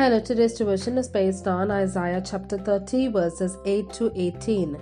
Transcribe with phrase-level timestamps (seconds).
[0.00, 4.78] Hello, today's devotion is based on Isaiah chapter 30, verses 8 to 18.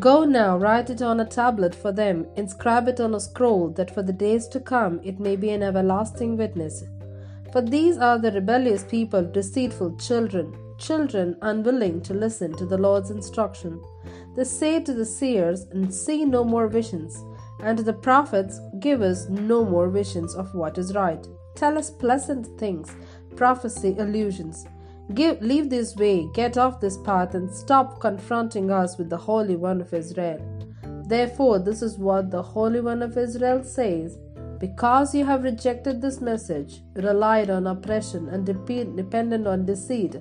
[0.00, 3.92] Go now, write it on a tablet for them, inscribe it on a scroll, that
[3.92, 6.82] for the days to come it may be an everlasting witness.
[7.52, 13.10] For these are the rebellious people, deceitful children, children unwilling to listen to the Lord's
[13.10, 13.82] instruction.
[14.34, 17.22] They say to the seers, and see no more visions,
[17.62, 21.28] and to the prophets, give us no more visions of what is right.
[21.54, 22.90] Tell us pleasant things,
[23.36, 24.66] prophecy, illusions.
[25.12, 29.56] Give, leave this way, get off this path, and stop confronting us with the Holy
[29.56, 30.40] One of Israel.
[31.06, 34.18] Therefore, this is what the Holy One of Israel says
[34.58, 40.16] Because you have rejected this message, relied on oppression, and dependent on deceit,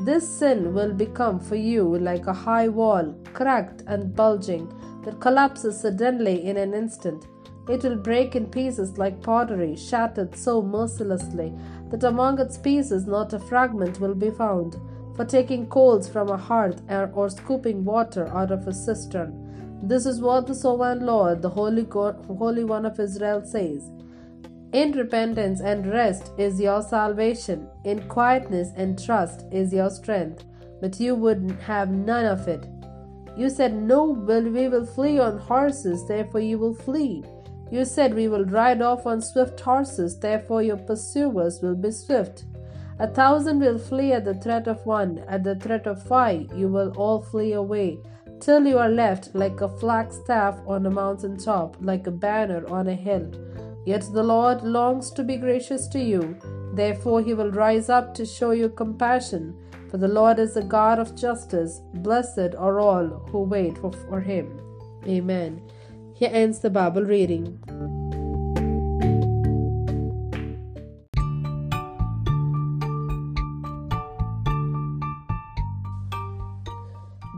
[0.00, 4.72] this sin will become for you like a high wall, cracked and bulging,
[5.04, 7.26] that collapses suddenly in an instant.
[7.68, 11.54] It will break in pieces like pottery, shattered so mercilessly
[11.94, 14.76] that among its pieces not a fragment will be found,
[15.14, 16.82] for taking coals from a hearth
[17.14, 19.78] or scooping water out of a cistern.
[19.80, 23.92] This is what the sovereign Lord, the Holy, God, Holy One of Israel, says.
[24.72, 30.44] In repentance and rest is your salvation, in quietness and trust is your strength,
[30.80, 32.66] but you would have none of it.
[33.36, 37.22] You said, No, we will flee on horses, therefore you will flee.
[37.70, 42.44] You said, We will ride off on swift horses, therefore your pursuers will be swift.
[42.98, 46.68] A thousand will flee at the threat of one, at the threat of five, you
[46.68, 47.98] will all flee away,
[48.38, 52.86] till you are left like a flagstaff on a mountain top, like a banner on
[52.86, 53.28] a hill.
[53.84, 56.36] Yet the Lord longs to be gracious to you,
[56.74, 59.56] therefore he will rise up to show you compassion.
[59.90, 61.80] For the Lord is a God of justice.
[61.94, 64.60] Blessed are all who wait for, for him.
[65.06, 65.62] Amen.
[66.14, 67.58] Here ends the Bible reading.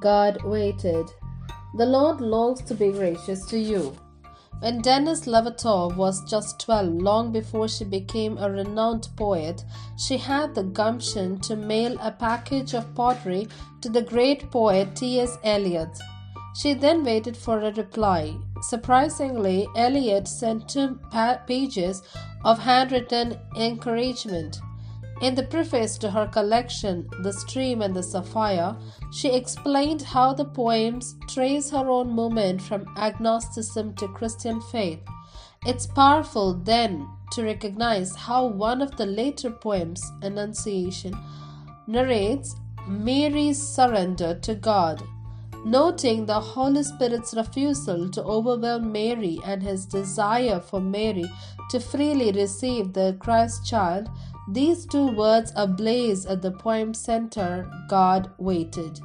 [0.01, 1.07] God waited.
[1.75, 3.97] The Lord longs to be gracious to you.
[4.61, 9.65] When Denise Levertov was just 12, long before she became a renowned poet,
[9.99, 13.49] she had the gumption to mail a package of pottery
[13.81, 15.39] to the great poet T.S.
[15.43, 15.99] Eliot.
[16.59, 18.35] She then waited for a reply.
[18.63, 20.99] Surprisingly, Eliot sent two
[21.47, 22.03] pages
[22.45, 24.59] of handwritten encouragement.
[25.21, 28.75] In the preface to her collection, The Stream and the Sapphire,
[29.13, 35.01] she explained how the poems trace her own movement from agnosticism to Christian faith.
[35.67, 41.15] It's powerful then to recognize how one of the later poems, Annunciation,
[41.87, 42.57] narrates
[42.87, 45.03] Mary's surrender to God
[45.67, 51.25] noting the Holy Spirit's refusal to overwhelm Mary and his desire for Mary
[51.71, 54.09] to freely receive the Christ child,
[54.53, 59.01] these two words ablaze at the poem's center God waited.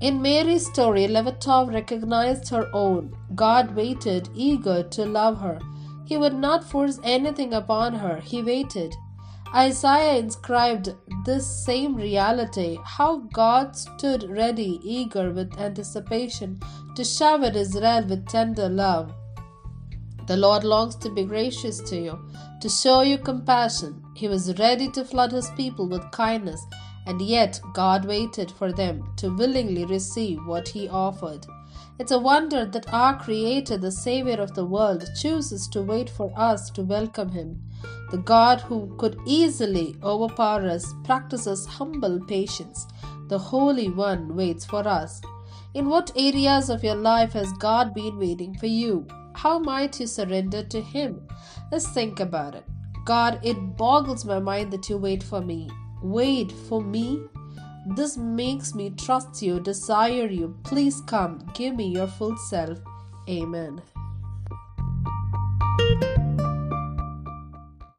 [0.00, 3.14] In Mary's story, Levertov recognized her own.
[3.34, 5.60] God waited, eager to love her.
[6.06, 8.94] He would not force anything upon her, he waited.
[9.54, 10.94] Isaiah inscribed
[11.26, 16.58] this same reality how God stood ready, eager with anticipation
[16.96, 19.12] to shower Israel with tender love.
[20.26, 22.18] The Lord longs to be gracious to you,
[22.62, 24.02] to show you compassion.
[24.14, 26.64] He was ready to flood his people with kindness,
[27.06, 31.44] and yet God waited for them to willingly receive what he offered.
[31.98, 36.32] It's a wonder that our Creator, the Savior of the world, chooses to wait for
[36.36, 37.62] us to welcome Him.
[38.10, 42.86] The God who could easily overpower us practices humble patience.
[43.28, 45.20] The Holy One waits for us.
[45.74, 49.06] In what areas of your life has God been waiting for you?
[49.34, 51.26] How might you surrender to Him?
[51.70, 52.64] Let's think about it.
[53.04, 55.70] God, it boggles my mind that you wait for me.
[56.02, 57.22] Wait for me?
[57.86, 60.56] This makes me trust you, desire you.
[60.62, 62.78] Please come, give me your full self.
[63.28, 63.82] Amen.